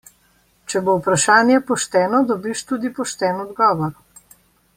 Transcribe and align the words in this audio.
Če 0.73 0.79
bo 0.87 0.95
vprašanje 1.01 1.59
pošteno, 1.67 2.23
dobiš 2.33 2.65
tudi 2.73 2.93
pošten 3.01 3.45
odgovor! 3.45 3.95